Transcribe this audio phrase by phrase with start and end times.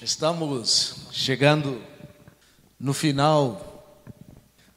[0.00, 1.82] Estamos chegando
[2.78, 4.00] no final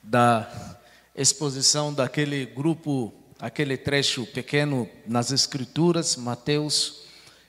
[0.02, 0.80] da
[1.16, 7.04] exposição daquele grupo, aquele trecho pequeno nas Escrituras, Mateus,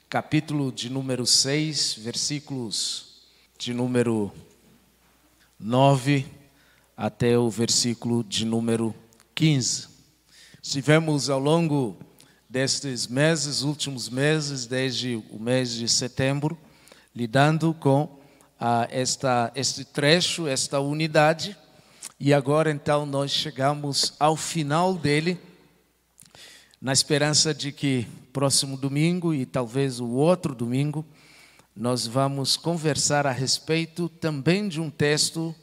[0.07, 3.23] capítulo de número 6, versículos
[3.59, 4.31] de número
[5.59, 6.27] 9
[6.95, 8.95] até o versículo de número
[9.35, 9.89] 15.
[10.63, 11.97] Estivemos ao longo
[12.51, 16.59] destes meses, últimos meses, desde o mês de setembro,
[17.15, 18.19] lidando com
[18.59, 21.57] ah, esta, este trecho, esta unidade,
[22.19, 25.39] e agora então nós chegamos ao final dele,
[26.81, 31.05] na esperança de que próximo domingo e talvez o outro domingo,
[31.75, 35.55] nós vamos conversar a respeito também de um texto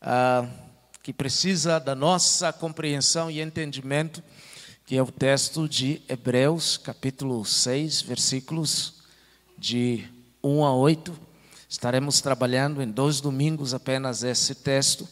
[0.00, 0.48] ah,
[1.02, 4.22] que precisa da nossa compreensão e entendimento
[4.86, 9.02] que é o texto de Hebreus, capítulo 6, versículos
[9.56, 10.04] de
[10.44, 11.10] 1 a 8.
[11.66, 15.08] Estaremos trabalhando em dois domingos apenas esse texto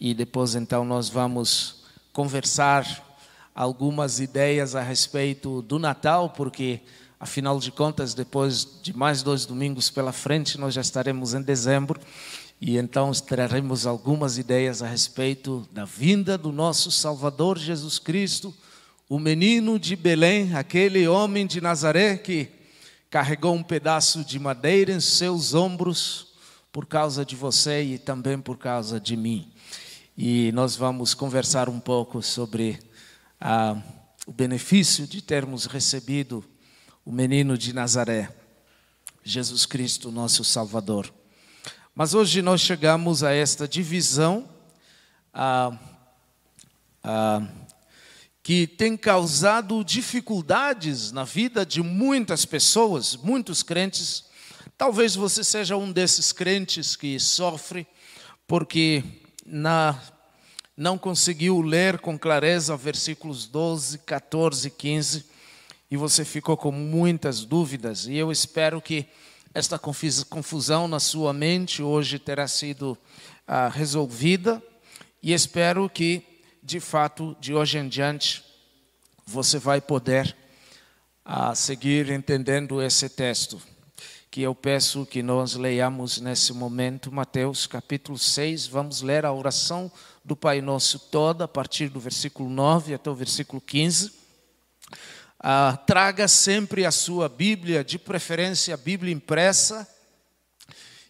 [0.00, 3.16] e depois então nós vamos conversar
[3.54, 6.80] algumas ideias a respeito do Natal, porque
[7.20, 12.00] afinal de contas, depois de mais dois domingos pela frente, nós já estaremos em dezembro
[12.60, 18.52] e então traremos algumas ideias a respeito da vinda do nosso Salvador Jesus Cristo
[19.08, 22.57] o menino de Belém, aquele homem de Nazaré que
[23.10, 26.28] carregou um pedaço de madeira em seus ombros
[26.70, 29.50] por causa de você e também por causa de mim.
[30.16, 32.78] E nós vamos conversar um pouco sobre
[33.40, 33.80] ah,
[34.26, 36.44] o benefício de termos recebido
[37.04, 38.28] o menino de Nazaré,
[39.24, 41.12] Jesus Cristo, nosso Salvador.
[41.94, 44.48] Mas hoje nós chegamos a esta divisão.
[45.32, 45.78] Ah,
[47.02, 47.48] ah,
[48.48, 54.24] que tem causado dificuldades na vida de muitas pessoas, muitos crentes.
[54.74, 57.86] Talvez você seja um desses crentes que sofre
[58.46, 59.04] porque
[59.44, 60.00] na,
[60.74, 65.26] não conseguiu ler com clareza versículos 12, 14, 15
[65.90, 68.06] e você ficou com muitas dúvidas.
[68.06, 69.04] E eu espero que
[69.52, 72.96] esta confusão na sua mente hoje terá sido
[73.46, 74.62] ah, resolvida
[75.22, 76.27] e espero que
[76.68, 78.44] de fato, de hoje em diante,
[79.26, 80.36] você vai poder
[81.24, 83.58] a, ah, seguir entendendo esse texto,
[84.30, 89.90] que eu peço que nós leiamos nesse momento, Mateus capítulo 6, vamos ler a oração
[90.22, 94.12] do Pai Nosso toda, a partir do versículo 9 até o versículo 15.
[95.40, 99.88] Ah, traga sempre a sua Bíblia, de preferência a Bíblia impressa,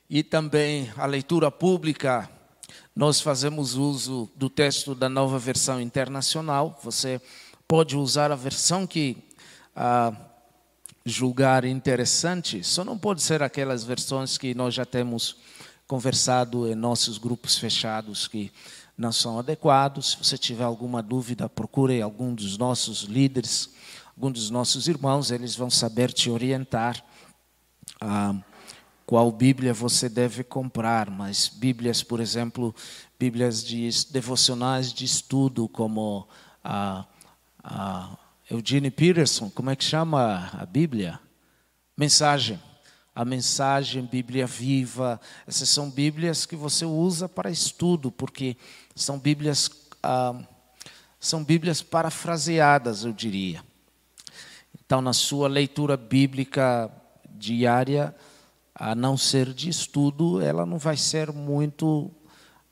[0.08, 2.30] e também a leitura pública
[2.98, 6.76] nós fazemos uso do texto da nova versão internacional.
[6.82, 7.20] Você
[7.68, 9.16] pode usar a versão que
[9.76, 10.12] ah,
[11.04, 15.36] julgar interessante, só não pode ser aquelas versões que nós já temos
[15.86, 18.50] conversado em nossos grupos fechados que
[18.96, 20.10] não são adequados.
[20.10, 23.70] Se você tiver alguma dúvida, procure algum dos nossos líderes,
[24.16, 27.00] algum dos nossos irmãos, eles vão saber te orientar.
[28.00, 28.34] Ah,
[29.08, 32.74] qual Bíblia você deve comprar, mas Bíblias, por exemplo,
[33.18, 36.28] Bíblias de devocionais de estudo, como
[36.62, 37.06] a,
[37.64, 38.18] a
[38.50, 41.18] Eugene Peterson, como é que chama a Bíblia?
[41.96, 42.60] Mensagem.
[43.14, 48.58] A mensagem, Bíblia viva, essas são Bíblias que você usa para estudo, porque
[48.94, 49.70] são Bíblias,
[50.02, 50.38] ah,
[51.18, 53.64] são Bíblias parafraseadas, eu diria.
[54.84, 56.92] Então, na sua leitura bíblica
[57.30, 58.14] diária,
[58.78, 62.10] a não ser de estudo, ela não vai ser muito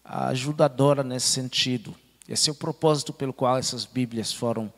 [0.05, 1.95] ajudadora nesse sentido.
[2.29, 4.73] Esse é o propósito pelo qual essas Bíblias foram,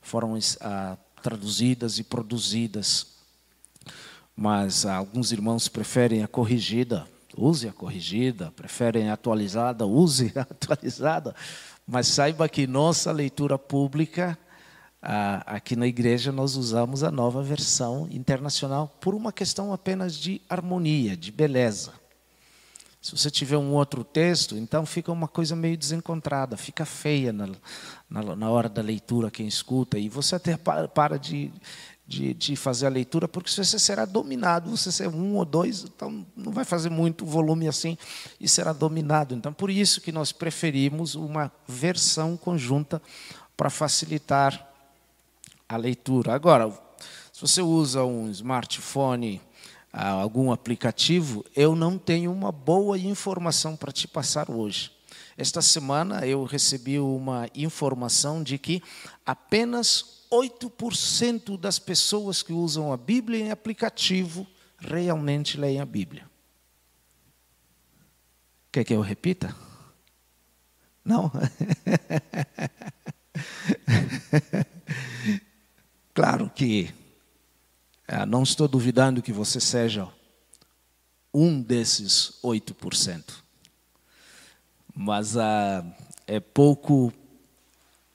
[0.00, 3.06] foram ah, traduzidas e produzidas.
[4.34, 7.06] Mas alguns irmãos preferem a corrigida,
[7.36, 11.34] use a corrigida, preferem a atualizada, use a atualizada.
[11.86, 14.36] Mas saiba que nossa leitura pública
[15.02, 21.16] aqui na igreja nós usamos a nova versão internacional por uma questão apenas de harmonia,
[21.16, 21.92] de beleza.
[23.00, 27.48] Se você tiver um outro texto, então fica uma coisa meio desencontrada, fica feia na,
[28.08, 31.50] na, na hora da leitura quem escuta, e você até para, para de,
[32.06, 36.24] de, de, fazer a leitura, porque você será dominado, você ser um ou dois, então
[36.36, 37.98] não vai fazer muito volume assim,
[38.40, 39.34] e será dominado.
[39.34, 43.02] Então, por isso que nós preferimos uma versão conjunta
[43.56, 44.71] para facilitar
[45.68, 46.34] a leitura.
[46.34, 46.70] Agora,
[47.32, 49.40] se você usa um smartphone,
[49.92, 54.90] ah, algum aplicativo, eu não tenho uma boa informação para te passar hoje.
[55.36, 58.82] Esta semana eu recebi uma informação de que
[59.24, 64.46] apenas 8% das pessoas que usam a Bíblia em aplicativo
[64.78, 66.30] realmente leem a Bíblia.
[68.70, 69.54] Quer que eu repita?
[71.04, 71.30] Não?
[76.14, 76.92] claro que
[78.06, 80.08] é, não estou duvidando que você seja
[81.32, 83.22] um desses 8%.
[84.94, 85.84] Mas ah,
[86.26, 87.12] é pouco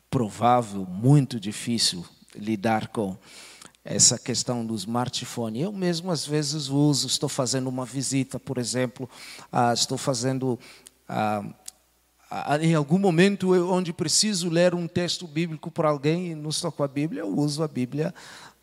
[0.10, 2.06] provável, muito difícil
[2.36, 3.18] lidar com
[3.84, 5.62] essa questão do smartphone.
[5.62, 9.10] Eu mesmo às vezes uso, estou fazendo uma visita, por exemplo,
[9.52, 10.60] ah, estou fazendo
[11.08, 11.44] ah, ah,
[12.62, 16.72] em algum momento eu, onde preciso ler um texto bíblico para alguém e não estou
[16.72, 18.14] com a Bíblia, eu uso a Bíblia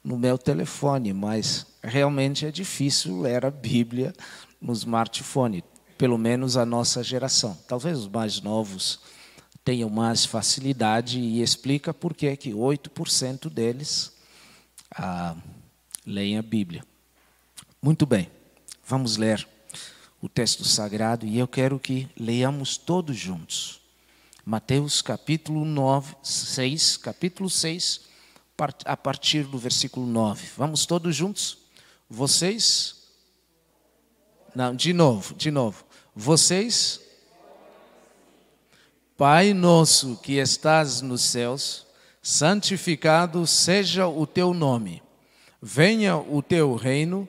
[0.03, 4.13] no meu telefone, mas realmente é difícil ler a Bíblia
[4.61, 5.65] no smartphone,
[5.97, 7.57] pelo menos a nossa geração.
[7.67, 9.01] Talvez os mais novos
[9.65, 14.13] tenham mais facilidade e explica por que que 8% deles
[14.95, 15.35] ah,
[16.07, 16.85] leem a Bíblia.
[17.81, 18.31] Muito bem,
[18.87, 19.54] vamos ler
[20.25, 23.83] o texto sagrado e eu quero que leiamos todos juntos.
[24.43, 28.07] Mateus capítulo 9, 6, capítulo 6,
[28.87, 30.49] a partir do versículo 9.
[30.57, 31.59] Vamos todos juntos?
[32.09, 33.03] Vocês.
[34.55, 35.85] Não, de novo, de novo.
[36.17, 37.03] Vocês.
[39.19, 41.87] Pai nosso que estás nos céus,
[42.23, 45.03] santificado seja o teu nome.
[45.61, 47.29] Venha o teu reino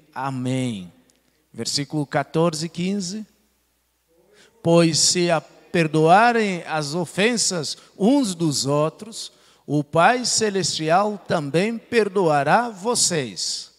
[0.13, 0.91] Amém.
[1.53, 3.25] Versículo 14 e 15.
[4.63, 5.27] Pois se
[5.71, 9.31] perdoarem as ofensas uns dos outros,
[9.65, 13.71] o Pai Celestial também perdoará vocês.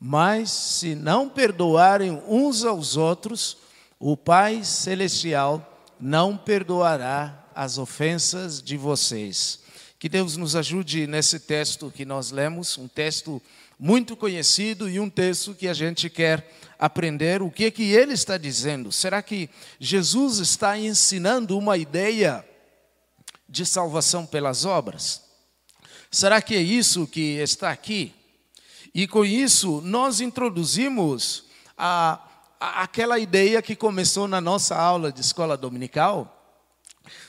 [0.00, 3.56] Mas se não perdoarem uns aos outros,
[3.98, 9.60] o Pai Celestial não perdoará as ofensas de vocês.
[9.98, 13.42] Que Deus nos ajude nesse texto que nós lemos, um texto
[13.78, 18.36] muito conhecido e um texto que a gente quer aprender o que que ele está
[18.36, 18.90] dizendo.
[18.90, 19.48] Será que
[19.78, 22.44] Jesus está ensinando uma ideia
[23.48, 25.22] de salvação pelas obras?
[26.10, 28.14] Será que é isso que está aqui?
[28.94, 31.44] E com isso nós introduzimos
[31.76, 32.20] a,
[32.58, 36.37] a, aquela ideia que começou na nossa aula de escola dominical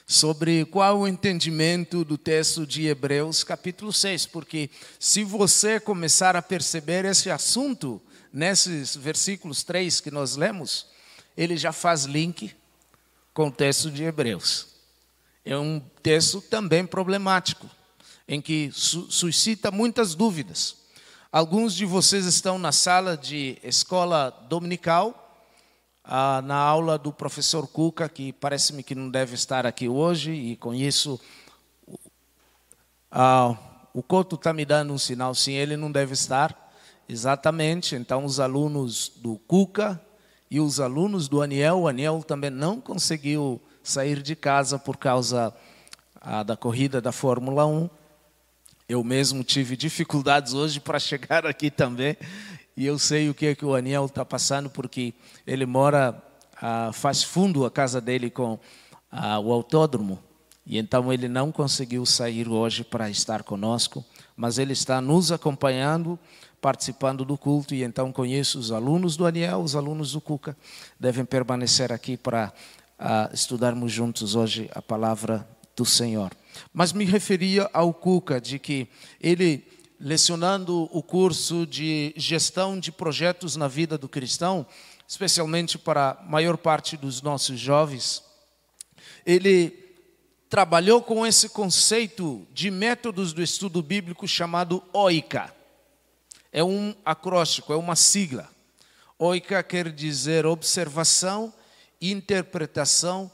[0.06, 6.42] sobre qual o entendimento do texto de Hebreus, capítulo 6, porque se você começar a
[6.42, 10.88] perceber esse assunto nesses versículos 3 que nós lemos,
[11.38, 12.56] ele já faz link
[13.34, 14.68] com o texto de Hebreus.
[15.46, 17.70] É um texto também problemático,
[18.28, 20.76] em que su suscita muitas dúvidas.
[21.31, 25.29] Alguns de vocês estão na sala de escola dominical
[26.11, 30.56] ah, na aula do professor Cuca, que parece-me que não deve estar aqui hoje, e
[30.56, 31.19] com isso
[33.11, 33.56] ah,
[33.94, 36.67] o Couto está me dando um sinal, sim, ele não deve estar.
[37.07, 40.01] Exatamente, então os alunos do Cuca
[40.50, 45.54] e os alunos do Aniel, o Aniel também não conseguiu sair de casa por causa
[46.19, 47.87] ah, da corrida da Fórmula 1.
[48.87, 52.18] Eu mesmo tive dificuldades hoje para chegar aqui também,
[52.80, 55.14] e eu sei o que é que o Aniel está passando, porque
[55.45, 56.24] ele mora,
[56.62, 58.57] ah, faz fundo a casa dele com
[59.12, 60.18] ah, o autódromo,
[60.66, 64.02] e então ele não conseguiu sair hoje para estar conosco,
[64.33, 66.18] mas ele está nos acompanhando,
[66.62, 70.56] participando do culto, e então conheço os alunos do Aniel, os alunos do Cuca,
[70.98, 72.54] devem permanecer aqui para
[72.98, 75.45] ah, estudarmos juntos hoje a palavra
[75.76, 76.31] do Senhor.
[76.74, 78.88] Mas me referia ao Cuca, de que
[79.19, 79.68] ele
[79.99, 84.65] lecionando o curso de gestão de projetos na vida do cristão,
[85.07, 88.23] especialmente para a maior parte dos nossos jovens,
[89.25, 89.89] ele
[90.49, 95.53] trabalhou com esse conceito de métodos do estudo bíblico chamado OICA.
[96.51, 98.49] É um acróstico, é uma sigla.
[99.18, 101.53] OICA quer dizer observação,
[102.01, 103.29] interpretação,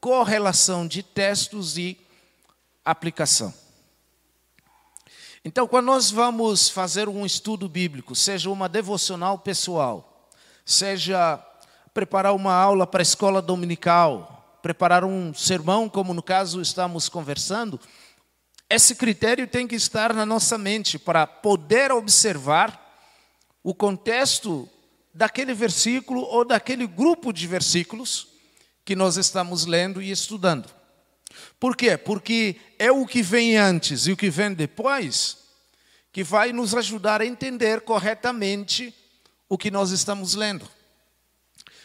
[0.00, 1.98] correlação de textos e
[2.84, 3.52] aplicação.
[5.46, 10.28] Então, quando nós vamos fazer um estudo bíblico, seja uma devocional pessoal,
[10.64, 11.38] seja
[11.94, 17.78] preparar uma aula para a escola dominical, preparar um sermão, como no caso estamos conversando,
[18.68, 22.98] esse critério tem que estar na nossa mente para poder observar
[23.62, 24.68] o contexto
[25.14, 28.26] daquele versículo ou daquele grupo de versículos
[28.84, 30.75] que nós estamos lendo e estudando.
[31.58, 31.96] Por quê?
[31.96, 35.46] Porque é o que vem antes e o que vem depois
[36.16, 38.94] que vai nos ajudar a entender corretamente
[39.50, 40.66] o que nós estamos lendo.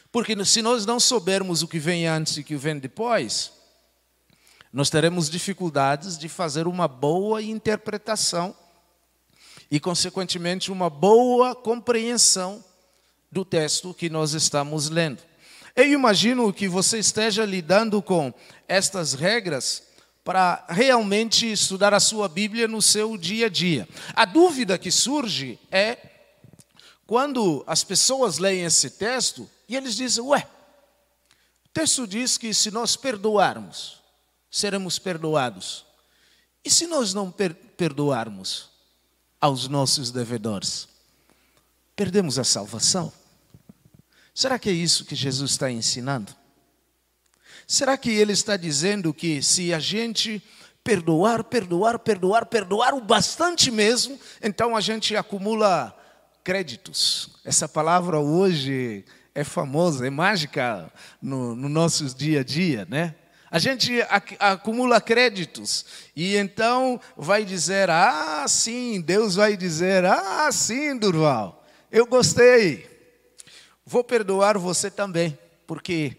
[0.10, 3.52] Porque se nós não soubermos o que vem antes e o que vem depois,
[4.72, 8.56] nós teremos dificuldades de fazer uma boa interpretação
[9.70, 12.64] e, consequentemente, uma boa compreensão
[13.30, 15.22] do texto que nós estamos lendo.
[15.76, 18.34] Eu imagino que você esteja lidando com
[18.68, 19.84] estas regras
[20.24, 23.88] para realmente estudar a sua Bíblia no seu dia a dia.
[24.14, 25.98] A dúvida que surge é
[27.08, 30.48] quando as pessoas leem esse texto e eles dizem: Ué,
[31.66, 34.02] o texto diz que se nós perdoarmos,
[34.50, 35.86] seremos perdoados.
[36.64, 38.70] E se nós não per perdoarmos
[39.40, 40.88] aos nossos devedores,
[41.96, 43.12] perdemos a salvação?
[44.34, 46.34] Será que é isso que Jesus está ensinando?
[47.68, 50.42] Será que ele está dizendo que se a gente
[50.84, 55.96] perdoar, perdoar, perdoar, perdoar o bastante mesmo, então a gente acumula
[56.44, 57.30] créditos?
[57.46, 63.16] Essa palavra hoje é famosa, é mágica no, no nosso dia a dia, né?
[63.50, 64.02] A gente
[64.40, 65.86] acumula créditos
[66.16, 72.91] e então vai dizer: ah, sim, Deus vai dizer: ah, sim, Durval, eu gostei.
[73.92, 76.16] Vou perdoar você também, porque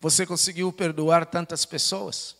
[0.00, 2.36] você conseguiu perdoar tantas pessoas.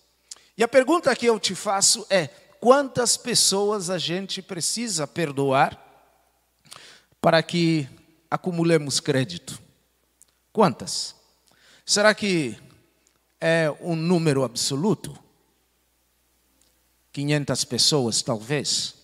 [0.57, 2.29] E a pergunta que eu te faço é:
[2.61, 5.77] quantas pessoas a gente precisa perdoar
[7.21, 7.89] para que
[8.31, 9.61] acumulemos crédito?
[10.53, 11.17] Quantas?
[11.85, 12.57] Será que
[13.41, 15.19] é um número absoluto?
[17.13, 18.95] 500 pessoas, talvez.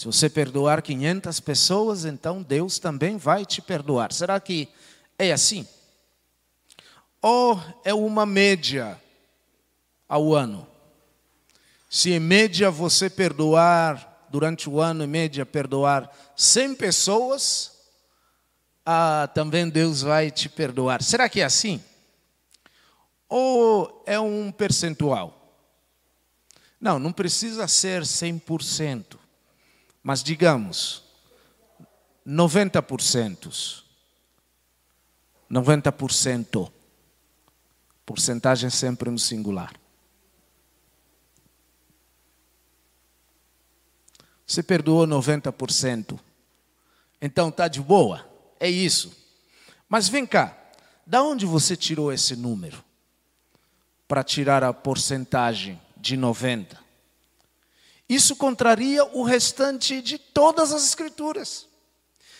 [0.00, 4.14] Se você perdoar 500 pessoas, então Deus também vai te perdoar.
[4.14, 4.66] Será que
[5.18, 5.68] é assim?
[7.20, 8.98] Ou é uma média
[10.08, 10.66] ao ano?
[11.90, 17.70] Se em média você perdoar, durante o ano, em média, perdoar 100 pessoas,
[18.86, 21.02] ah, também Deus vai te perdoar.
[21.02, 21.78] Será que é assim?
[23.28, 25.54] Ou é um percentual?
[26.80, 29.19] Não, não precisa ser 100%.
[30.02, 31.02] Mas digamos,
[32.26, 33.82] 90%.
[35.50, 36.72] 90%.
[38.06, 39.72] Porcentagem sempre no singular.
[44.46, 46.18] Você perdoou 90%.
[47.20, 48.28] Então está de boa.
[48.58, 49.16] É isso.
[49.88, 50.56] Mas vem cá.
[51.06, 52.82] Da onde você tirou esse número?
[54.08, 56.79] Para tirar a porcentagem de 90?
[58.10, 61.68] Isso contraria o restante de todas as escrituras.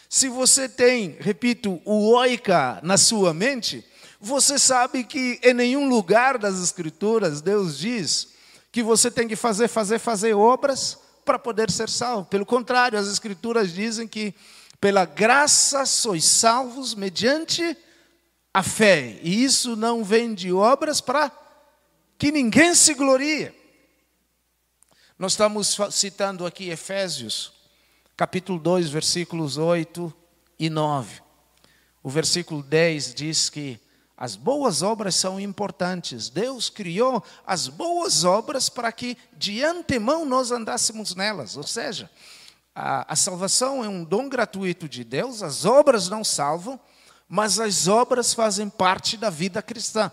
[0.08, 3.86] Se você tem, repito, o oica na sua mente,
[4.20, 8.30] você sabe que em nenhum lugar das escrituras Deus diz
[8.72, 12.24] que você tem que fazer, fazer, fazer obras para poder ser salvo.
[12.24, 14.34] Pelo contrário, as escrituras dizem que
[14.80, 17.76] pela graça sois salvos mediante
[18.52, 19.20] a fé.
[19.22, 21.30] E isso não vem de obras para
[22.18, 23.59] que ninguém se glorie.
[25.20, 27.52] Nós estamos citando aqui Efésios,
[28.16, 30.10] capítulo 2, versículos 8
[30.58, 31.20] e 9.
[32.02, 33.78] O versículo 10 diz que
[34.16, 36.30] as boas obras são importantes.
[36.30, 41.54] Deus criou as boas obras para que de antemão nós andássemos nelas.
[41.54, 42.10] Ou seja,
[42.74, 46.80] a, a salvação é um dom gratuito de Deus, as obras não salvam,
[47.28, 50.10] mas as obras fazem parte da vida cristã.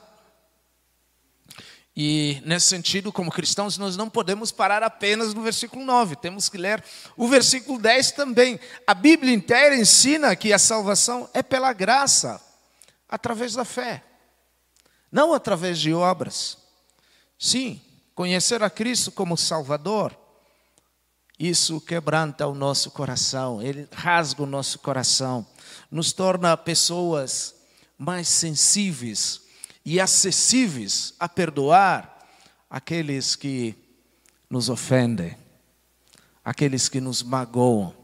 [2.00, 6.56] E nesse sentido, como cristãos, nós não podemos parar apenas no versículo 9, temos que
[6.56, 6.84] ler
[7.16, 8.60] o versículo 10 também.
[8.86, 12.40] A Bíblia inteira ensina que a salvação é pela graça,
[13.10, 14.04] através da fé,
[15.12, 16.60] não através de obras.
[17.40, 17.82] Sim,
[18.14, 20.16] conhecer a Cristo como Salvador,
[21.40, 25.44] isso quebranta o nosso coração, ele rasga o nosso coração,
[25.90, 27.56] nos torna pessoas
[27.98, 29.47] mais sensíveis
[29.90, 32.28] e acessíveis a perdoar
[32.70, 33.74] aqueles que
[34.50, 35.38] nos ofendem,
[36.44, 37.96] aqueles que nos magoam.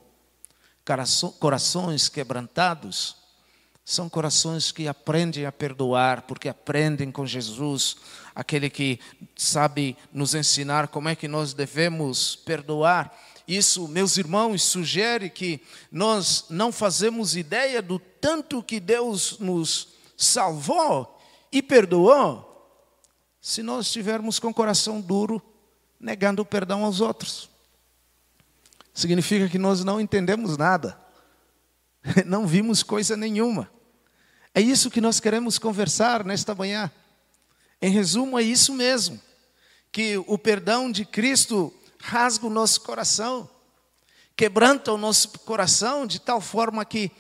[1.42, 3.18] Corações quebrantados
[3.84, 7.98] são corações que aprendem a perdoar, porque aprendem com Jesus,
[8.34, 8.98] aquele que
[9.36, 13.14] sabe nos ensinar como é que nós devemos perdoar.
[13.46, 15.62] Isso, meus irmãos, sugere que
[15.92, 21.14] nós não fazemos ideia do tanto que Deus nos salvou
[21.54, 22.50] e perdoou
[23.40, 25.40] se nós estivermos com o coração duro,
[26.00, 27.48] negando o perdão aos outros.
[28.92, 31.00] Significa que nós não entendemos nada,
[32.26, 33.70] não vimos coisa nenhuma.
[34.56, 36.92] É isso que nós queremos conversar nesta manhã.
[37.80, 39.22] Em resumo, é isso mesmo:
[39.92, 43.48] que o perdão de Cristo rasga o nosso coração,
[44.36, 47.12] quebranta o nosso coração de tal forma que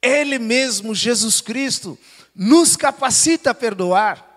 [0.00, 1.98] Ele mesmo, Jesus Cristo,
[2.34, 4.28] nos capacita a perdoar.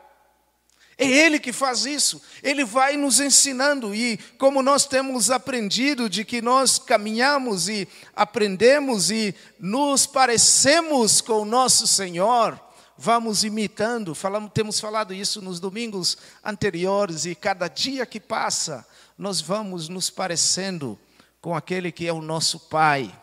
[0.97, 6.23] É Ele que faz isso, Ele vai nos ensinando, e como nós temos aprendido de
[6.23, 12.59] que nós caminhamos e aprendemos e nos parecemos com o nosso Senhor,
[12.95, 18.85] vamos imitando, falamos, temos falado isso nos domingos anteriores, e cada dia que passa,
[19.17, 20.97] nós vamos nos parecendo
[21.41, 23.13] com aquele que é o nosso Pai.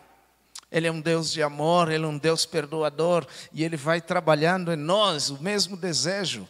[0.71, 4.73] Ele é um Deus de amor, Ele é um Deus perdoador, e Ele vai trabalhando
[4.73, 6.47] em nós o mesmo desejo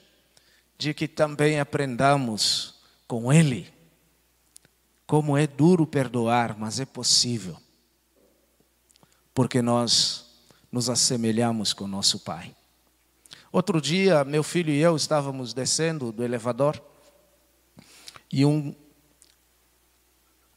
[0.77, 2.75] de que também aprendamos
[3.07, 3.73] com Ele.
[5.07, 7.57] Como é duro perdoar, mas é possível.
[9.35, 10.27] Porque nós
[10.71, 12.55] nos assemelhamos com nosso Pai.
[13.53, 16.81] Outro dia, meu filho e eu estávamos descendo do elevador
[18.33, 18.73] e um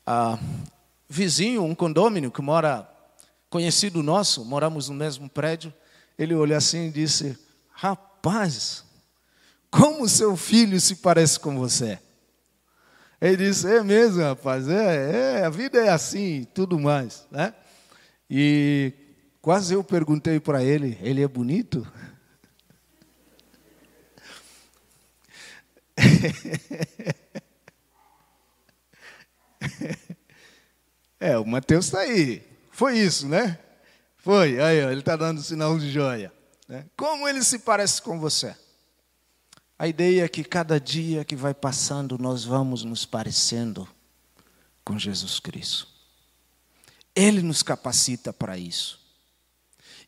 [0.05, 0.38] ah,
[1.10, 2.88] vizinho, um condômino que mora,
[3.53, 5.72] conhecido nosso, moramos no mesmo prédio,
[6.17, 7.38] ele olhou assim e disse:
[7.72, 8.83] Rapaz,
[9.69, 12.00] como seu filho se parece com você?
[13.22, 17.53] Ele disse, é mesmo, rapaz, é, é a vida é assim, tudo mais, né?
[18.27, 18.91] E
[19.39, 21.88] quase eu perguntei para ele, ele é bonito?
[31.19, 32.52] é, o Mateus está aí.
[32.74, 33.60] Foi isso, né?
[34.18, 36.34] Foi, aí, ó, ele está dando sinal de joia.
[36.68, 36.86] Né?
[36.98, 38.56] Como ele se parece com você?
[39.77, 43.88] A ideia é que cada dia que vai passando, nós vamos nos parecendo
[44.84, 45.88] com Jesus Cristo.
[47.15, 49.00] Ele nos capacita para isso.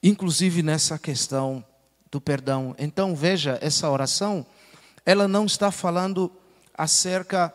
[0.01, 1.63] Inclusive nessa questão
[2.11, 2.75] do perdão.
[2.79, 4.45] Então veja, essa oração,
[5.05, 6.31] ela não está falando
[6.73, 7.53] acerca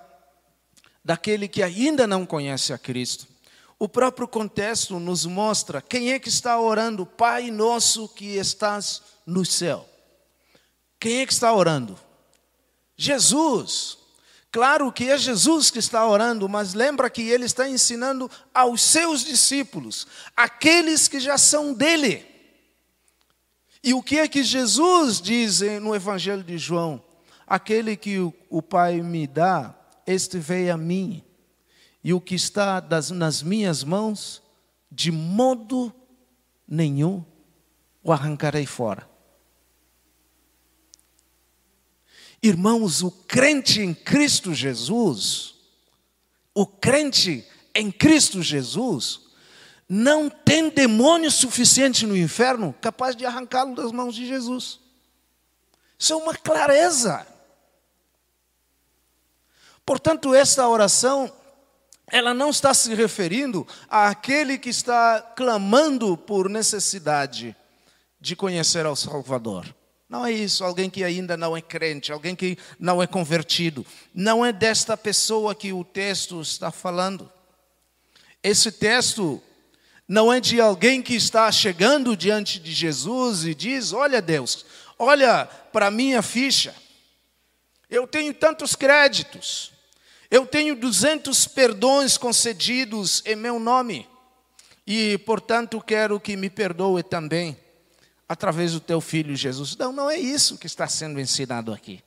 [1.05, 3.27] daquele que ainda não conhece a Cristo.
[3.81, 9.43] O próprio contexto nos mostra quem é que está orando, Pai nosso que estás no
[9.43, 9.89] céu.
[11.01, 11.99] Quem é que está orando?
[12.95, 13.97] Jesus.
[14.53, 19.25] Claro que é Jesus que está orando, mas lembra que ele está ensinando aos seus
[19.25, 22.27] discípulos, aqueles que já são dele.
[23.83, 27.03] E o que é que Jesus diz no Evangelho de João?
[27.47, 28.19] Aquele que
[28.51, 29.75] o Pai me dá,
[30.07, 31.25] este veio a mim.
[32.03, 34.43] E o que está das, nas minhas mãos,
[34.91, 35.93] de modo
[36.67, 37.25] nenhum
[38.03, 39.09] o arrancarei fora.
[42.43, 45.57] Irmãos, o crente em Cristo Jesus,
[46.55, 49.21] o crente em Cristo Jesus,
[49.87, 54.81] não tem demônio suficiente no inferno capaz de arrancá-lo das mãos de Jesus.
[55.99, 57.27] Isso é uma clareza.
[59.85, 61.31] Portanto, esta oração,
[62.11, 67.57] ela não está se referindo àquele que está clamando por necessidade
[68.21, 69.75] de conhecer ao Salvador.
[70.09, 73.87] Não é isso, alguém que ainda não é crente, alguém que não é convertido.
[74.13, 77.31] Não é desta pessoa que o texto está falando.
[78.43, 79.41] Esse texto
[80.09, 84.67] não é de alguém que está chegando diante de Jesus e diz: Olha, Deus,
[84.99, 86.75] olha para minha ficha.
[87.89, 89.71] Eu tenho tantos créditos.
[90.31, 94.09] Eu tenho 200 perdões concedidos em meu nome.
[94.87, 97.57] E, portanto, quero que me perdoe também
[98.29, 99.77] através do teu filho Jesus.
[99.77, 102.03] Não, não é isso que está sendo ensinado aqui.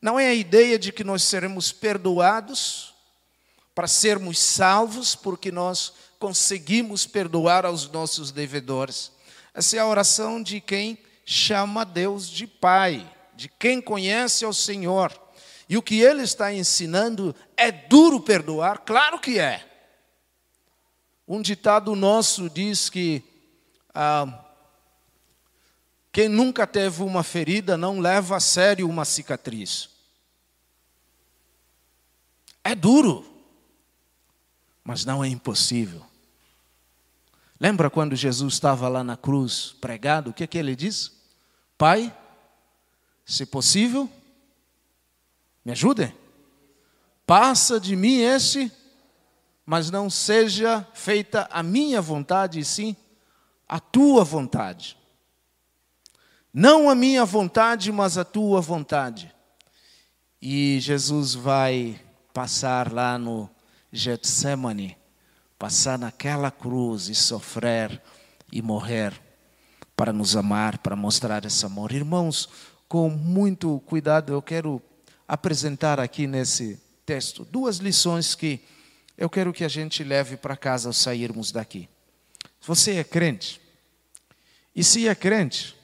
[0.00, 2.94] Não é a ideia de que nós seremos perdoados
[3.74, 9.10] para sermos salvos, porque nós conseguimos perdoar aos nossos devedores.
[9.54, 15.12] Essa é a oração de quem chama Deus de Pai, de quem conhece ao Senhor.
[15.70, 18.78] E o que ele está ensinando é duro perdoar?
[18.78, 19.64] Claro que é.
[21.28, 23.22] Um ditado nosso diz que
[23.94, 24.46] ah,
[26.10, 29.88] quem nunca teve uma ferida não leva a sério uma cicatriz.
[32.64, 33.24] É duro,
[34.82, 36.04] mas não é impossível.
[37.60, 40.30] Lembra quando Jesus estava lá na cruz pregado?
[40.30, 41.12] O que, é que ele disse?
[41.78, 42.12] Pai,
[43.24, 44.10] se possível,
[45.64, 46.14] me ajude.
[47.26, 48.72] Passa de mim esse,
[49.64, 52.96] mas não seja feita a minha vontade, e sim
[53.68, 54.96] a tua vontade.
[56.52, 59.32] Não a minha vontade, mas a tua vontade.
[60.42, 62.00] E Jesus vai
[62.32, 63.48] passar lá no
[63.92, 64.96] Getsemane,
[65.58, 68.02] passar naquela cruz e sofrer
[68.50, 69.12] e morrer
[69.94, 71.92] para nos amar, para mostrar esse amor.
[71.92, 72.48] Irmãos,
[72.88, 74.82] com muito cuidado, eu quero
[75.30, 78.58] apresentar aqui nesse texto duas lições que
[79.16, 81.88] eu quero que a gente leve para casa ao sairmos daqui.
[82.62, 83.60] Você é crente?
[84.74, 85.76] E se é crente,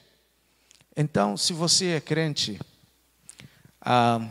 [0.97, 2.59] então, se você é crente,
[3.79, 4.29] ah,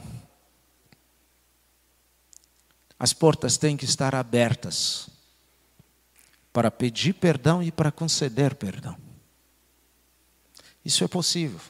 [2.98, 5.08] as portas têm que estar abertas
[6.52, 8.98] para pedir perdão e para conceder perdão.
[10.84, 11.60] Isso é possível.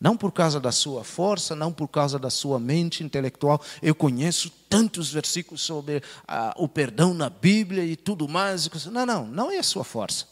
[0.00, 3.60] Não por causa da sua força, não por causa da sua mente intelectual.
[3.82, 8.66] Eu conheço tantos versículos sobre ah, o perdão na Bíblia e tudo mais.
[8.86, 10.26] Não, não, não é a sua força.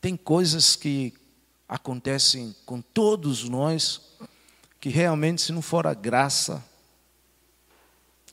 [0.00, 1.14] Tem coisas que
[1.68, 4.00] acontecem com todos nós
[4.80, 6.64] que realmente, se não for a graça,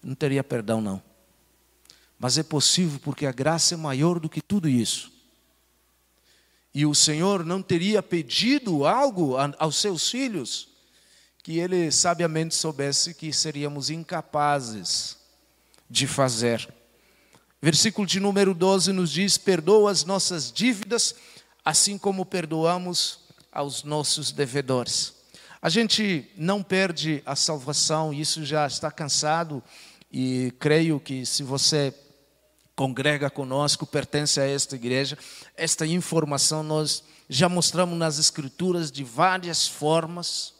[0.01, 1.01] não teria perdão, não.
[2.17, 5.14] Mas é possível porque a graça é maior do que tudo isso.
[6.75, 10.67] E o Senhor não teria pedido algo aos seus filhos
[11.41, 15.15] que ele sabiamente soubesse que seríamos incapazes
[15.89, 16.67] de fazer.
[17.61, 21.15] Versículo de número 12 nos diz: Perdoa as nossas dívidas,
[21.63, 23.19] assim como perdoamos
[23.53, 25.13] aos nossos devedores.
[25.61, 29.63] A gente não perde a salvação, isso já está cansado,
[30.11, 31.93] e creio que se você
[32.75, 35.17] congrega conosco, pertence a esta igreja.
[35.55, 40.53] Esta informação nós já mostramos nas Escrituras de várias formas,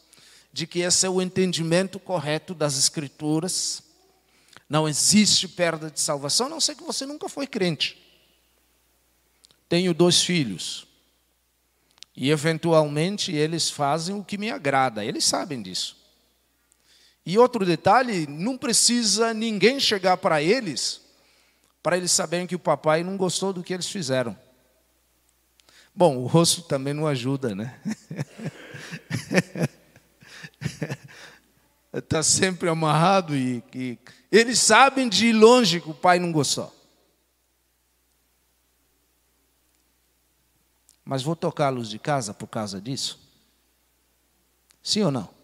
[0.52, 3.82] de que esse é o entendimento correto das Escrituras.
[4.68, 8.02] Não existe perda de salvação, a não ser que você nunca foi crente.
[9.68, 10.86] Tenho dois filhos.
[12.16, 15.96] E eventualmente eles fazem o que me agrada, eles sabem disso.
[17.26, 21.05] E outro detalhe, não precisa ninguém chegar para eles
[21.86, 24.36] para eles saberem que o papai não gostou do que eles fizeram.
[25.94, 27.80] Bom, o rosto também não ajuda, né?
[31.92, 33.98] Está sempre amarrado e, e
[34.32, 36.74] eles sabem de longe que o pai não gostou.
[41.04, 43.16] Mas vou tocá-los de casa por causa disso?
[44.82, 45.35] Sim ou não?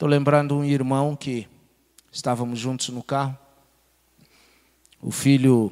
[0.00, 1.46] Estou lembrando um irmão que
[2.10, 3.36] estávamos juntos no carro.
[4.98, 5.70] O filho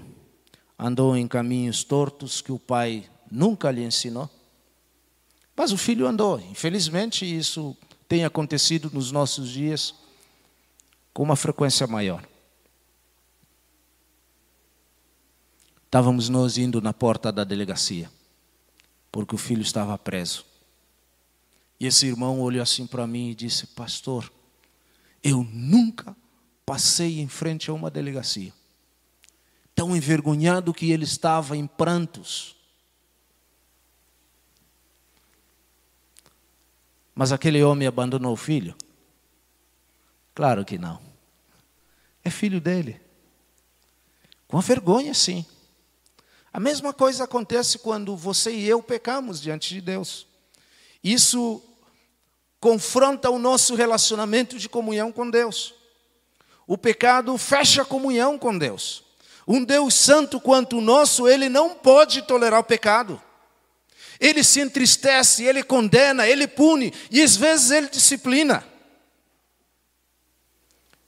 [0.79, 4.29] andou em caminhos tortos que o pai nunca lhe ensinou.
[5.57, 6.39] Mas o filho andou.
[6.41, 7.75] Infelizmente, isso
[8.07, 9.95] tem acontecido nos nossos dias
[11.15, 12.23] com uma frequência maior.
[15.87, 18.11] Estávamos nós indo na porta da delegacia,
[19.11, 20.45] porque o filho estava preso.
[21.81, 24.33] E esse irmão olhou assim para mim e disse: Pastor,
[25.23, 26.17] eu nunca
[26.67, 28.53] passei em frente a uma delegacia.
[29.75, 32.57] Tão envergonhado que ele estava em prantos.
[37.15, 38.77] Mas aquele homem abandonou o filho?
[40.35, 41.01] Claro que não.
[42.25, 43.01] É filho dele.
[44.47, 45.45] Com vergonha, sim.
[46.53, 50.27] A mesma coisa acontece quando você e eu pecamos diante de Deus.
[51.03, 51.63] Isso
[52.61, 55.75] confronta o nosso relacionamento de comunhão com Deus.
[56.67, 59.05] O pecado fecha a comunhão com Deus.
[59.47, 63.21] Um Deus santo quanto o nosso, ele não pode tolerar o pecado.
[64.21, 68.65] Ele se entristece, ele condena, ele pune e às vezes ele disciplina.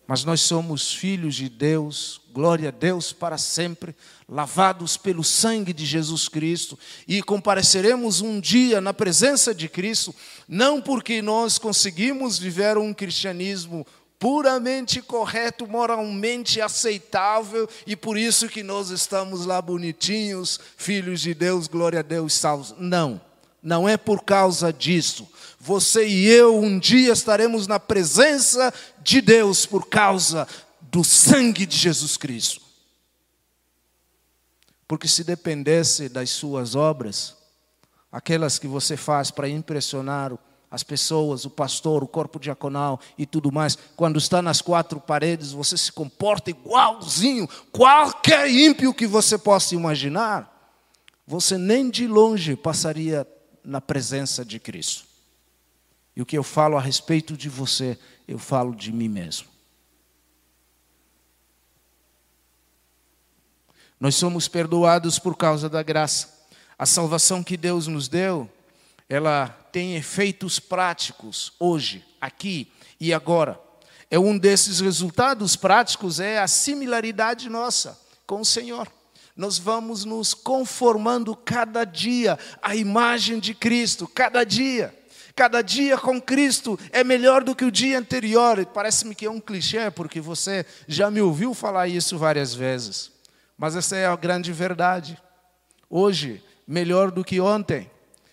[0.07, 3.95] Mas nós somos filhos de Deus, glória a Deus para sempre,
[4.31, 10.15] lavados pelo sangue de Jesus Cristo, e compareceremos um dia na presença de Cristo,
[10.49, 13.85] não porque nós conseguimos viver um cristianismo
[14.21, 21.67] puramente correto, moralmente aceitável, e por isso que nós estamos lá bonitinhos, filhos de Deus,
[21.67, 22.75] glória a Deus, salvos.
[22.79, 23.21] Não,
[23.61, 25.27] não é por causa disso.
[25.59, 30.47] Você e eu um dia estaremos na presença de Deus por causa
[30.83, 32.70] do sangue de Jesus Cristo.
[34.91, 37.37] Porque se dependesse das suas obras,
[38.11, 40.37] aquelas que você faz para impressionar
[40.69, 45.53] as pessoas, o pastor, o corpo diaconal e tudo mais, quando está nas quatro paredes,
[45.53, 50.75] você se comporta igualzinho qualquer ímpio que você possa imaginar,
[51.25, 53.25] você nem de longe passaria
[53.63, 55.05] na presença de Cristo.
[56.17, 59.47] E o que eu falo a respeito de você, eu falo de mim mesmo.
[64.01, 66.41] Nós somos perdoados por causa da graça.
[66.79, 68.49] A salvação que Deus nos deu,
[69.07, 73.61] ela tem efeitos práticos hoje, aqui e agora.
[74.11, 78.89] É um desses resultados práticos é a similaridade nossa com o Senhor.
[79.37, 84.97] Nós vamos nos conformando cada dia à imagem de Cristo, cada dia.
[85.37, 88.65] Cada dia com Cristo é melhor do que o dia anterior.
[88.67, 93.20] Parece-me que é um clichê, porque você já me ouviu falar isso várias vezes.
[93.61, 95.19] Mas essa é a grande verdade.
[95.91, 97.91] Hoje, melhor do que ontem,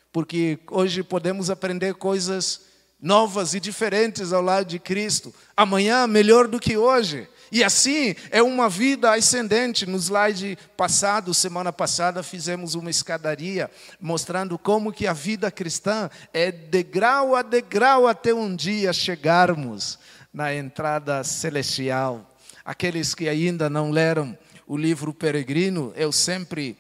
[0.10, 2.62] porque hoje podemos aprender coisas
[2.98, 5.36] novas e diferentes ao lado de Cristo.
[5.56, 7.28] Amanhã, melhor do que hoje.
[7.52, 9.86] E assim é uma vida ascendente.
[9.86, 16.54] No slide passado, semana passada, fizemos uma escadaria mostrando como que a vida cristã é
[16.54, 20.00] degrau a degrau até um dia chegarmos
[20.34, 22.34] na entrada celestial.
[22.64, 24.38] Aqueles que ainda não leram
[24.68, 26.78] o livro Peregrino, eu sempre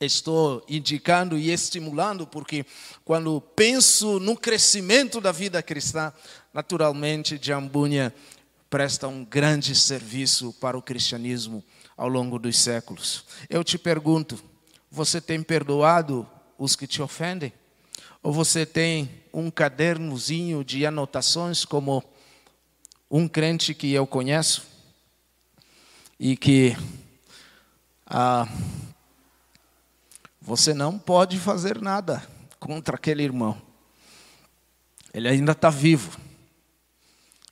[0.00, 2.64] estou indicando e estimulando, porque
[3.04, 6.10] quando penso no crescimento da vida cristã,
[6.54, 8.14] naturalmente Jambunha
[8.70, 11.62] presta um grande serviço para o cristianismo
[11.96, 13.26] ao longo dos séculos.
[13.50, 14.42] Eu te pergunto,
[14.90, 16.26] você tem perdoado
[16.58, 17.52] os que te ofendem?
[18.22, 22.02] Ou você tem um cadernozinho de anotações como
[23.10, 24.72] um crente que eu conheço
[26.18, 26.76] e que
[28.14, 28.46] ah,
[30.38, 32.22] você não pode fazer nada
[32.60, 33.56] contra aquele irmão.
[35.14, 36.18] Ele ainda está vivo.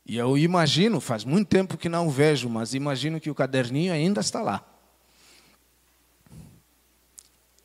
[0.05, 4.21] E eu imagino, faz muito tempo que não vejo, mas imagino que o caderninho ainda
[4.21, 4.63] está lá.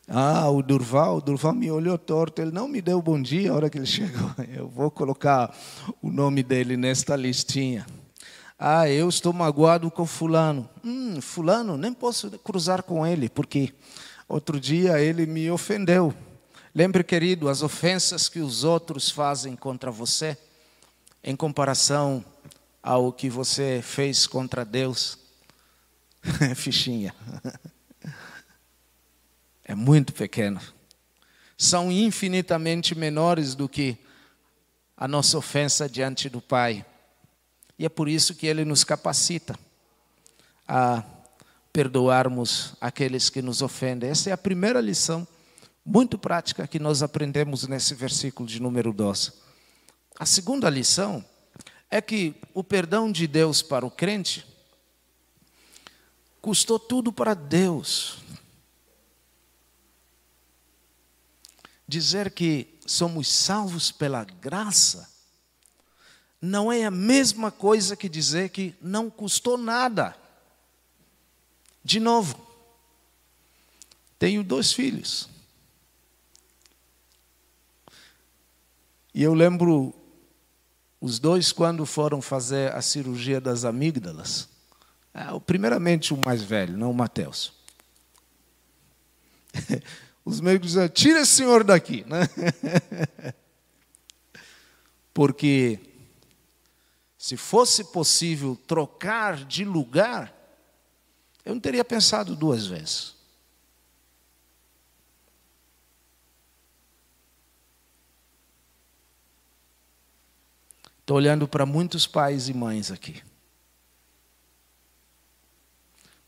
[0.08, 3.56] Ah, o Durval, o Durval me olhou torto, ele não me deu bom dia a
[3.56, 4.32] hora que ele chegou.
[4.56, 5.54] Eu vou colocar
[6.02, 7.86] o nome dele nesta listinha.
[8.58, 10.70] Ah, eu estou magoado com fulano.
[10.84, 13.74] Hum, fulano, nem posso cruzar com ele, porque
[14.28, 16.14] Outro dia ele me ofendeu.
[16.74, 20.36] Lembre, querido, as ofensas que os outros fazem contra você,
[21.24, 22.26] em comparação
[22.82, 25.20] ao que você fez contra Deus.
[26.56, 27.14] Fichinha.
[29.64, 30.60] É muito pequeno.
[31.56, 33.98] São infinitamente menores do que
[34.98, 36.84] a nossa ofensa diante do Pai.
[37.78, 39.58] E é por isso que Ele nos capacita
[40.68, 41.04] a
[41.74, 44.10] perdoarmos aqueles que nos ofendem.
[44.10, 45.28] Essa é a primeira lição
[45.86, 49.34] muito prática que nós aprendemos nesse versículo de número 12.
[50.18, 51.24] A segunda lição
[51.92, 54.48] é que o perdão de Deus para o crente
[56.42, 58.20] custou tudo para Deus.
[61.88, 65.15] Dizer que somos salvos pela graça
[66.46, 70.16] não é a mesma coisa que dizer que não custou nada.
[71.84, 72.40] De novo,
[74.20, 75.28] tenho dois filhos.
[79.14, 79.94] E eu lembro
[81.02, 84.48] os dois quando foram fazer a cirurgia das amígdalas.
[85.14, 87.54] É, primeiramente o mais velho, não o Mateus.
[90.26, 92.04] Os médicos diziam, tira esse senhor daqui.
[92.08, 92.28] Né?
[95.14, 95.95] Porque
[97.26, 100.32] se fosse possível trocar de lugar,
[101.44, 103.16] eu não teria pensado duas vezes.
[111.00, 113.24] Estou olhando para muitos pais e mães aqui.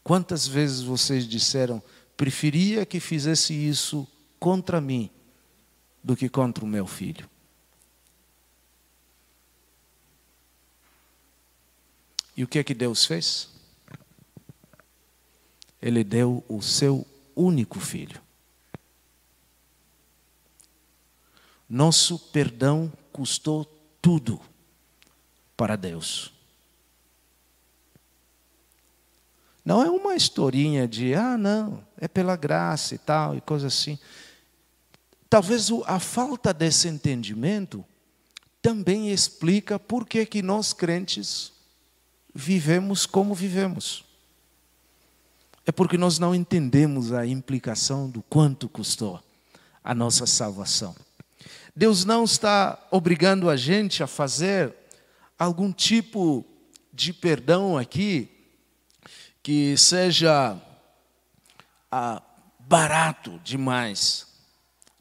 [0.03, 1.79] Quantas vezes vocês disseram,
[2.15, 4.07] preferia que fizesse isso
[4.39, 5.11] contra mim
[6.03, 7.29] do que contra o meu filho?
[12.37, 13.49] E o que é que Deus fez?
[15.81, 18.21] Ele deu o seu único filho.
[21.67, 23.65] Nosso perdão custou
[23.99, 24.39] tudo
[25.57, 26.31] para Deus.
[29.65, 33.97] Não é uma historinha de, ah, não, é pela graça e tal, e coisa assim.
[35.29, 37.83] Talvez a falta desse entendimento
[38.61, 41.56] também explica por que, que nós crentes
[42.37, 44.05] vivemos como vivemos
[45.65, 49.21] é porque nós não entendemos a implicação do quanto custou
[49.83, 50.95] a nossa salvação.
[51.75, 54.73] Deus não está obrigando a gente a fazer
[55.37, 56.45] algum tipo
[56.93, 58.29] de perdão aqui
[59.43, 60.57] que seja
[61.91, 62.21] ah,
[62.59, 64.27] barato demais.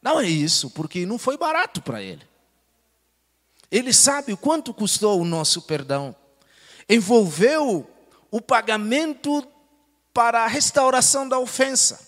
[0.02, 2.26] Não é isso, porque não foi barato para ele.
[3.70, 6.14] Ele sabe o quanto custou o nosso perdão.
[6.88, 7.88] Envolveu
[8.30, 9.46] o pagamento
[10.12, 12.00] para a restauração da ofensa,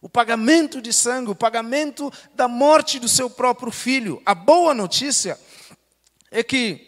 [0.00, 4.22] o pagamento de sangue, o pagamento da morte do seu próprio filho.
[4.24, 5.38] A boa notícia
[6.30, 6.86] é que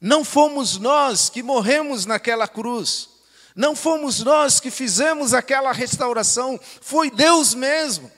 [0.00, 3.10] Não fomos nós que morremos naquela cruz.
[3.54, 8.10] Não fomos nós que fizemos aquela restauração, foi Deus mesmo.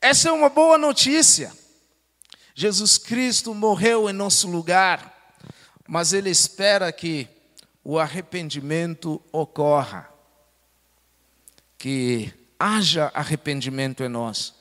[0.00, 1.52] Essa é uma boa notícia.
[2.54, 5.17] Jesus Cristo morreu em nosso lugar,
[5.88, 7.26] mas Ele espera que
[7.82, 10.06] o arrependimento ocorra,
[11.78, 14.52] que haja arrependimento em nós,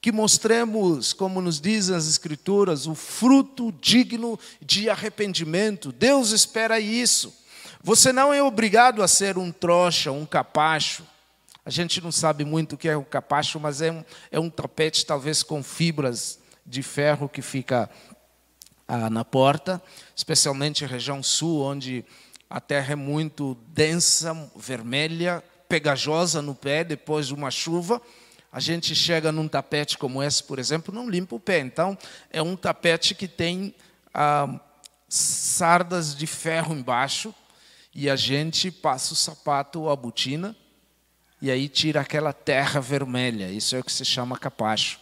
[0.00, 5.90] que mostremos, como nos dizem as Escrituras, o fruto digno de arrependimento.
[5.90, 7.34] Deus espera isso.
[7.82, 11.02] Você não é obrigado a ser um trouxa, um capacho.
[11.64, 14.48] A gente não sabe muito o que é o capacho, mas é um, é um
[14.48, 17.90] tapete, talvez com fibras de ferro que fica
[18.86, 19.82] ah, na porta,
[20.14, 22.04] especialmente na região sul, onde
[22.48, 28.00] a terra é muito densa, vermelha, pegajosa no pé depois de uma chuva.
[28.52, 31.58] A gente chega num tapete como esse, por exemplo, não limpa o pé.
[31.58, 31.98] Então,
[32.30, 33.74] é um tapete que tem
[34.14, 34.60] ah,
[35.08, 37.34] sardas de ferro embaixo
[37.94, 40.56] e a gente passa o sapato ou a botina
[41.40, 43.50] e aí tira aquela terra vermelha.
[43.50, 44.98] Isso é o que se chama capacho.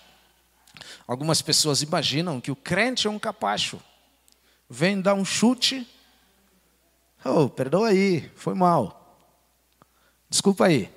[1.07, 3.81] Algumas pessoas imaginam que o crente é um capacho.
[4.69, 5.89] Vem dar um chute.
[7.25, 9.19] Oh, perdoa aí, foi mal.
[10.29, 10.91] Desculpa aí.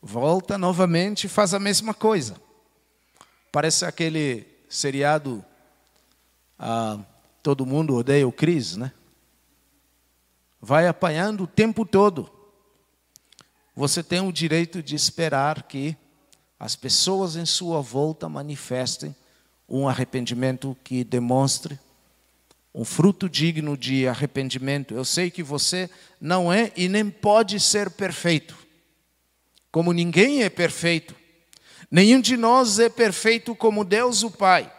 [0.00, 2.36] Volta novamente e faz a mesma coisa.
[3.52, 5.44] Parece aquele seriado
[6.58, 6.98] ah,
[7.42, 8.92] Todo Mundo Odeia o Cris, né?
[10.64, 12.30] vai apanhando o tempo todo.
[13.76, 15.94] Você tem o direito de esperar que
[16.58, 19.14] as pessoas em sua volta manifestem
[19.68, 21.78] um arrependimento que demonstre
[22.74, 24.94] um fruto digno de arrependimento.
[24.94, 25.88] Eu sei que você
[26.20, 28.56] não é e nem pode ser perfeito,
[29.70, 31.14] como ninguém é perfeito.
[31.90, 34.72] Nenhum de nós é perfeito como Deus o Pai.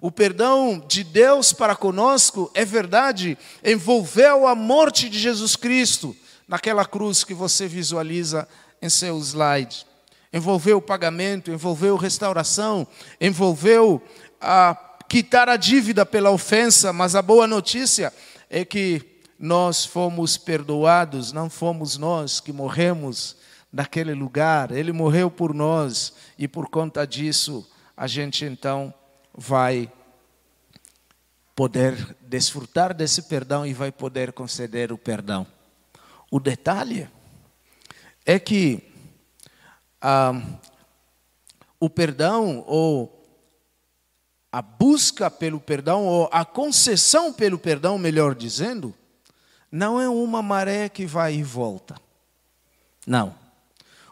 [0.00, 6.14] O perdão de Deus para conosco, é verdade, envolveu a morte de Jesus Cristo
[6.46, 8.46] naquela cruz que você visualiza
[8.82, 9.86] em seu slide.
[10.34, 12.84] Envolveu o pagamento, envolveu restauração,
[13.20, 14.02] envolveu
[14.40, 14.76] a
[15.08, 18.12] quitar a dívida pela ofensa, mas a boa notícia
[18.50, 19.00] é que
[19.38, 23.36] nós fomos perdoados, não fomos nós que morremos
[23.72, 27.64] naquele lugar, ele morreu por nós e por conta disso
[27.96, 28.92] a gente então
[29.32, 29.88] vai
[31.54, 35.46] poder desfrutar desse perdão e vai poder conceder o perdão.
[36.28, 37.08] O detalhe
[38.26, 38.93] é que
[40.06, 40.38] ah,
[41.80, 43.26] o perdão ou
[44.52, 48.94] a busca pelo perdão ou a concessão pelo perdão, melhor dizendo,
[49.72, 51.96] não é uma maré que vai e volta.
[53.06, 53.34] Não.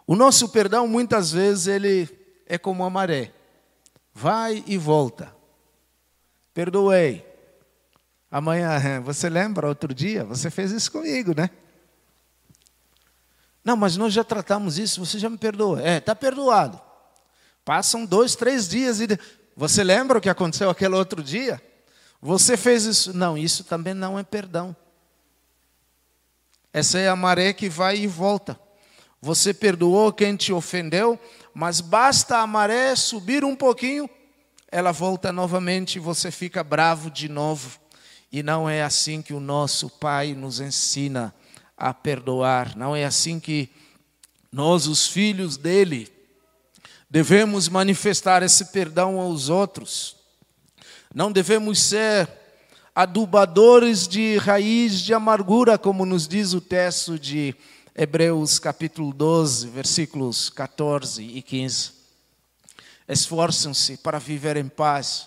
[0.06, 2.08] O nosso perdão muitas vezes ele
[2.46, 3.30] é como a maré
[4.14, 5.34] vai e volta.
[6.54, 7.24] Perdoei.
[8.30, 10.24] Amanhã, você lembra outro dia?
[10.24, 11.50] Você fez isso comigo, né?
[13.64, 15.80] Não, mas nós já tratamos isso, você já me perdoa.
[15.82, 16.80] É, está perdoado.
[17.64, 19.06] Passam dois, três dias e.
[19.54, 21.62] Você lembra o que aconteceu aquele outro dia?
[22.20, 23.16] Você fez isso.
[23.16, 24.74] Não, isso também não é perdão.
[26.72, 28.58] Essa é a maré que vai e volta.
[29.20, 31.20] Você perdoou quem te ofendeu,
[31.54, 34.10] mas basta a maré subir um pouquinho,
[34.70, 37.78] ela volta novamente e você fica bravo de novo.
[38.32, 41.32] E não é assim que o nosso Pai nos ensina
[41.82, 43.68] a perdoar, não é assim que
[44.52, 46.08] nós, os filhos dele,
[47.10, 50.14] devemos manifestar esse perdão aos outros.
[51.12, 52.30] Não devemos ser
[52.94, 57.52] adubadores de raiz de amargura, como nos diz o texto de
[57.96, 61.90] Hebreus capítulo 12, versículos 14 e 15.
[63.08, 65.26] Esforçam-se para viver em paz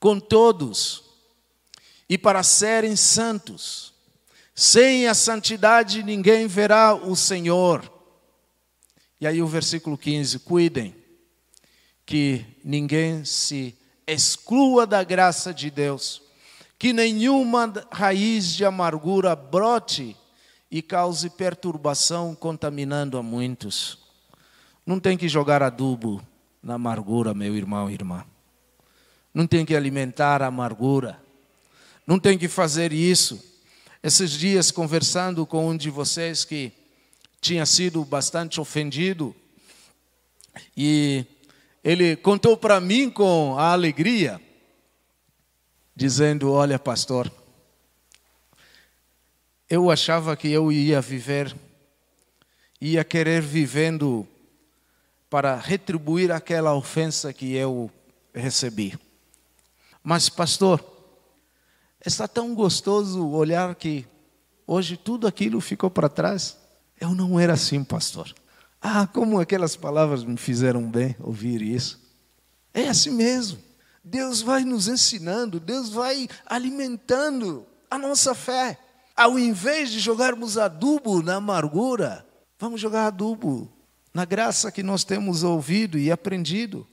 [0.00, 1.04] com todos
[2.08, 3.94] e para serem santos.
[4.58, 7.92] Sem a santidade ninguém verá o Senhor.
[9.20, 10.96] E aí o versículo 15: cuidem
[12.06, 13.76] que ninguém se
[14.06, 16.22] exclua da graça de Deus,
[16.78, 20.16] que nenhuma raiz de amargura brote
[20.70, 23.98] e cause perturbação, contaminando a muitos.
[24.86, 26.22] Não tem que jogar adubo
[26.62, 28.24] na amargura, meu irmão e irmã.
[29.34, 31.22] Não tem que alimentar a amargura.
[32.06, 33.55] Não tem que fazer isso.
[34.06, 36.72] Esses dias, conversando com um de vocês que
[37.40, 39.34] tinha sido bastante ofendido,
[40.76, 41.26] e
[41.82, 44.40] ele contou para mim com a alegria,
[45.96, 47.28] dizendo: Olha, pastor,
[49.68, 51.52] eu achava que eu ia viver,
[52.80, 54.24] ia querer vivendo
[55.28, 57.90] para retribuir aquela ofensa que eu
[58.32, 58.96] recebi.
[60.00, 60.95] Mas, pastor,
[62.06, 64.06] Está tão gostoso olhar que
[64.64, 66.56] hoje tudo aquilo ficou para trás.
[67.00, 68.32] Eu não era assim, pastor.
[68.80, 72.00] Ah, como aquelas palavras me fizeram bem ouvir isso.
[72.72, 73.58] É assim mesmo.
[74.04, 78.78] Deus vai nos ensinando, Deus vai alimentando a nossa fé.
[79.16, 82.24] Ao invés de jogarmos adubo na amargura,
[82.56, 83.68] vamos jogar adubo
[84.14, 86.86] na graça que nós temos ouvido e aprendido.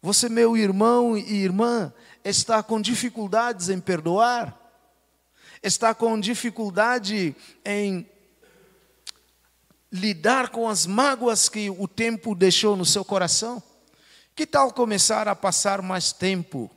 [0.00, 1.92] Você, meu irmão e irmã,
[2.24, 4.58] está com dificuldades em perdoar,
[5.62, 8.08] está com dificuldade em
[9.92, 13.62] lidar com as mágoas que o tempo deixou no seu coração?
[14.34, 16.70] Que tal começar a passar mais tempo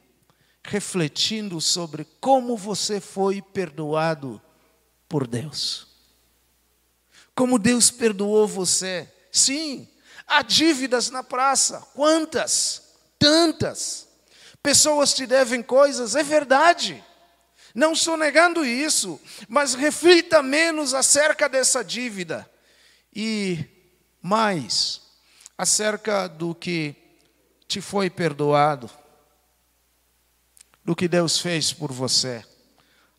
[0.64, 4.42] refletindo sobre como você foi perdoado
[5.08, 5.88] por Deus?
[7.34, 9.10] Como Deus perdoou você?
[9.32, 9.88] Sim,
[10.28, 11.82] há dívidas na praça.
[11.94, 12.82] Quantas?
[13.18, 14.08] Tantas.
[14.66, 17.04] Pessoas te devem coisas, é verdade.
[17.76, 22.50] Não estou negando isso, mas reflita menos acerca dessa dívida
[23.16, 23.64] e
[24.24, 25.04] mais
[25.56, 26.96] acerca do que
[27.68, 28.90] te foi perdoado,
[30.84, 32.44] do que Deus fez por você.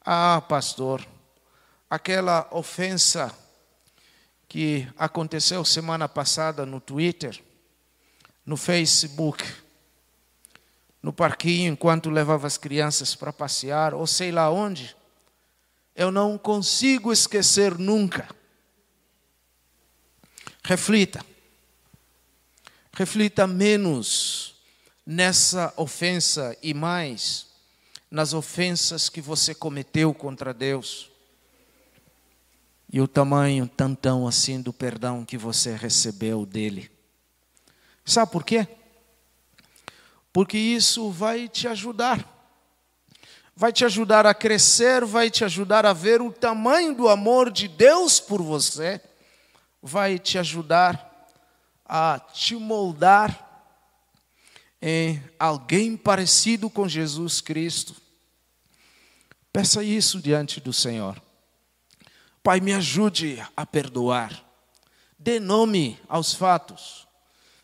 [0.05, 1.07] Ah, pastor,
[1.89, 3.33] aquela ofensa
[4.49, 7.41] que aconteceu semana passada no Twitter,
[8.45, 9.45] no Facebook,
[11.07, 14.97] no parquinho enquanto levava as crianças para passear, ou sei lá onde,
[15.95, 18.29] eu não consigo esquecer nunca
[20.65, 21.25] Reflita.
[22.93, 24.57] Reflita menos
[25.07, 27.47] nessa ofensa e mais
[28.11, 31.09] nas ofensas que você cometeu contra Deus.
[32.93, 36.91] E o tamanho tantão assim do perdão que você recebeu dele.
[38.05, 38.67] Sabe por quê?
[40.37, 42.22] Porque isso vai te ajudar.
[43.57, 47.66] Vai te ajudar a crescer, vai te ajudar a ver o tamanho do amor de
[47.66, 49.01] Deus por você
[49.80, 51.11] vai te ajudar
[51.87, 53.72] a te moldar
[54.82, 57.97] em alguém parecido com Jesus Cristo.
[59.51, 61.18] Peça isso diante do Senhor.
[62.43, 64.45] Pai, me ajude a perdoar.
[65.18, 67.06] Dê nome aos fatos.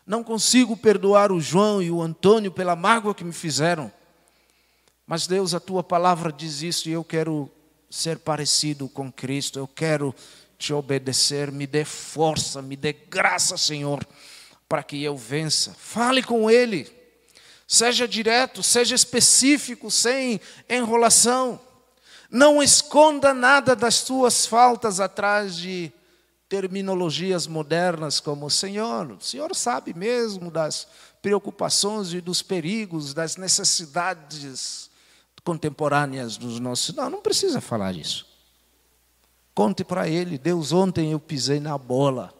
[0.05, 3.91] Não consigo perdoar o João e o Antônio pela mágoa que me fizeram.
[5.07, 7.49] Mas Deus, a tua palavra diz isso e eu quero
[7.89, 9.59] ser parecido com Cristo.
[9.59, 10.13] Eu quero
[10.57, 11.51] te obedecer.
[11.51, 14.05] Me dê força, me dê graça, Senhor,
[14.67, 15.73] para que eu vença.
[15.77, 16.91] Fale com Ele.
[17.65, 20.39] Seja direto, seja específico, sem
[20.69, 21.59] enrolação.
[22.29, 25.91] Não esconda nada das suas faltas atrás de
[26.53, 29.13] terminologias modernas como Senhor.
[29.13, 30.87] O Senhor sabe mesmo das
[31.19, 34.87] preocupações e dos perigos, das necessidades
[35.43, 36.93] contemporâneas dos nossos.
[36.93, 38.27] Não, não precisa falar isso.
[39.55, 42.31] Conte para ele, Deus, ontem eu pisei na bola.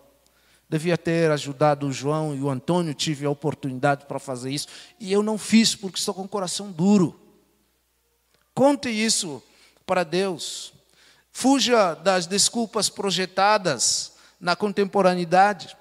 [0.69, 4.67] Devia ter ajudado o João e o Antônio, tive a oportunidade para fazer isso,
[4.99, 7.19] e eu não fiz porque estou com o coração duro.
[8.53, 9.41] Conte isso
[9.87, 10.71] para Deus.
[11.35, 15.75] Fuja das desculpas projetadas na contemporaneidade.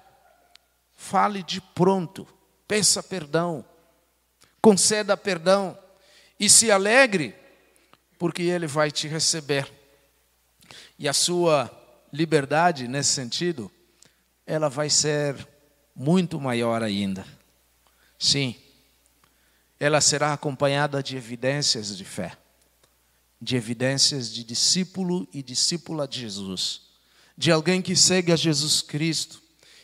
[0.95, 2.27] Fale de pronto,
[2.67, 3.63] peça perdão,
[4.59, 5.77] conceda perdão
[6.39, 7.35] e se alegre,
[8.17, 9.71] porque Ele vai te receber.
[10.97, 11.69] E a sua
[12.11, 13.71] liberdade nesse sentido,
[14.45, 15.47] ela vai ser
[15.95, 17.25] muito maior ainda.
[18.17, 18.55] Sim,
[19.79, 22.37] ela será acompanhada de evidências de fé,
[23.43, 26.83] de evidências de discípulo e discípula de Jesus,
[27.37, 29.41] de alguém que segue a Jesus Cristo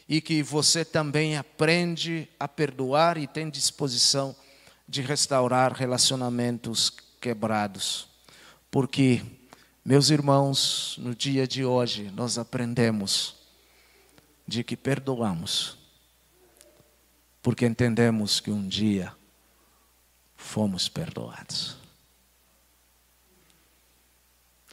[0.07, 4.33] e que você também aprende a perdoar e tem disposição
[4.87, 6.89] de restaurar relacionamentos
[7.19, 8.07] quebrados.
[8.71, 9.21] Porque
[9.83, 13.35] meus irmãos, no dia de hoje nós aprendemos
[14.47, 15.77] de que perdoamos,
[17.43, 19.13] porque entendemos que um dia
[20.37, 21.88] fomos perdoados.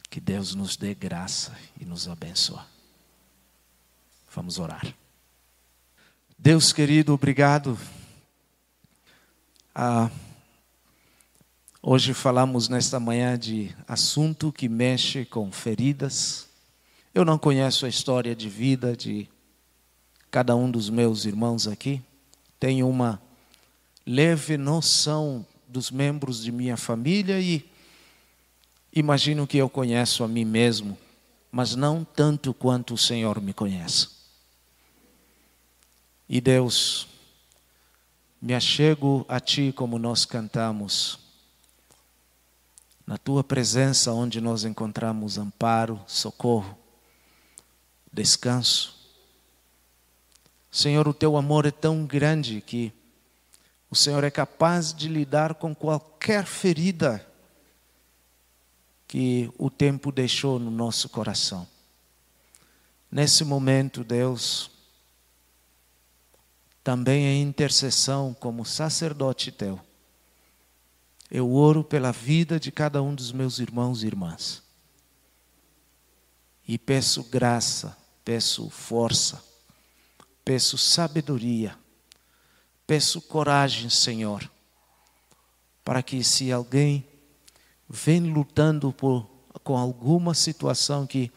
[0.09, 2.59] Que Deus nos dê graça e nos abençoe.
[4.33, 4.85] Vamos orar.
[6.37, 7.77] Deus querido, obrigado.
[9.73, 10.09] Ah,
[11.89, 16.45] Hoje falamos nesta manhã de assunto que mexe com feridas.
[17.15, 19.29] Eu não conheço a história de vida de
[20.29, 22.01] cada um dos meus irmãos aqui.
[22.59, 23.21] Tenho uma
[24.05, 27.63] leve noção dos membros de minha família e
[28.99, 30.97] imagino que eu conheço a mim mesmo,
[31.51, 34.09] mas não tanto quanto o Senhor me conhece.
[36.29, 37.07] E Deus,
[38.41, 41.19] me achego a Ti como nós cantamos
[43.05, 46.77] na tua presença, onde nós encontramos amparo, socorro,
[48.11, 48.97] descanso.
[50.69, 52.91] Senhor, o teu amor é tão grande que
[53.89, 57.25] o Senhor é capaz de lidar com qualquer ferida
[59.07, 61.67] que o tempo deixou no nosso coração.
[63.09, 64.69] Nesse momento, Deus,
[66.83, 69.79] também em intercessão como sacerdote teu,
[71.31, 74.63] eu oro pela vida de cada um dos meus irmãos e irmãs.
[76.67, 79.41] E peço graça, peço força,
[80.43, 81.77] peço sabedoria,
[82.85, 84.49] peço coragem, Senhor,
[85.83, 87.06] para que se alguém
[87.89, 89.29] vem lutando por,
[89.63, 91.31] com alguma situação que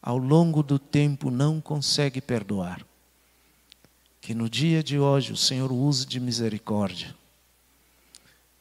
[0.00, 2.86] ao longo do tempo não consegue perdoar,
[4.20, 7.14] que no dia de hoje o Senhor use de misericórdia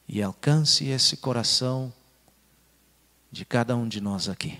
[0.07, 1.93] e alcance esse coração
[3.31, 4.59] de cada um de nós aqui.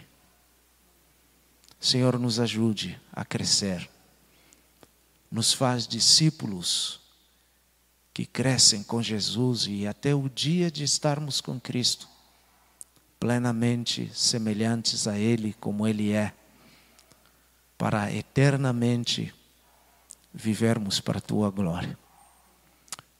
[1.80, 3.89] Senhor, nos ajude a crescer,
[5.30, 7.01] nos faz discípulos
[8.14, 12.08] que crescem com Jesus e até o dia de estarmos com Cristo,
[13.24, 16.34] plenamente semelhantes a Ele como Ele é,
[17.78, 19.34] para eternamente
[20.34, 21.98] vivermos para a Tua glória.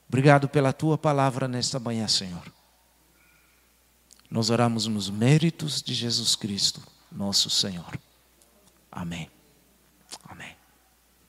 [0.06, 2.44] Obrigado pela tua palavra nesta manhã, Senhor.
[4.30, 7.98] Nós oramos nos méritos de Jesus Cristo, nosso Senhor.
[8.92, 9.32] Amém.
[10.28, 10.53] Amém.